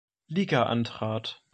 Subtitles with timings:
[0.25, 1.43] Liga antrat.